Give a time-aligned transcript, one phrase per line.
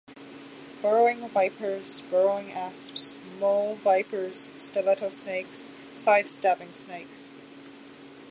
[0.81, 7.29] Burrowing vipers, burrowing asps, mole vipers, stiletto snakes, side-stabbing snakes.